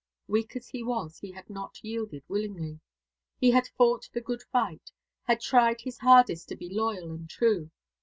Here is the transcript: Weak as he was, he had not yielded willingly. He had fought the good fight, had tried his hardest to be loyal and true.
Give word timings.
Weak 0.25 0.55
as 0.55 0.67
he 0.69 0.81
was, 0.81 1.19
he 1.19 1.29
had 1.33 1.47
not 1.47 1.83
yielded 1.83 2.23
willingly. 2.27 2.79
He 3.37 3.51
had 3.51 3.67
fought 3.67 4.09
the 4.13 4.19
good 4.21 4.41
fight, 4.41 4.91
had 5.25 5.39
tried 5.41 5.81
his 5.81 5.99
hardest 5.99 6.49
to 6.49 6.55
be 6.55 6.73
loyal 6.73 7.11
and 7.11 7.29
true. 7.29 7.69